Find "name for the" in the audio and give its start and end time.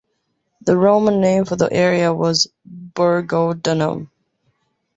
1.21-1.71